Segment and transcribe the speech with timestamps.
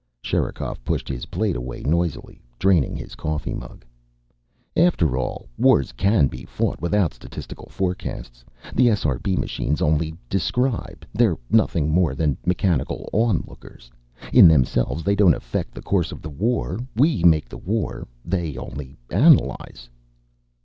[0.23, 3.85] Sherikov pushed his plate away noisily, draining his coffee mug.
[4.75, 8.43] "After all, wars can be fought without statistical forecasts.
[8.73, 11.05] The SRB machines only describe.
[11.13, 13.91] They're nothing more than mechanical onlookers.
[14.33, 16.79] In themselves, they don't affect the course of the war.
[16.95, 18.07] We make the war.
[18.25, 19.87] They only analyze."